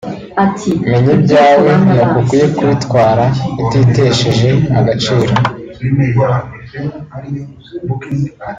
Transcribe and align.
menya 0.89 1.11
ibyawe 1.17 1.69
n’uko 1.83 2.07
ukwiye 2.19 2.45
kubitwara 2.55 3.23
utitesheje 3.63 4.49
agaciro 4.79 5.33